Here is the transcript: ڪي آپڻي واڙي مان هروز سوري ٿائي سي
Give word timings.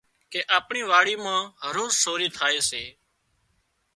ڪي 0.31 0.39
آپڻي 0.57 0.81
واڙي 0.91 1.15
مان 1.23 1.39
هروز 1.67 1.91
سوري 2.03 2.27
ٿائي 2.37 2.59
سي 2.69 2.83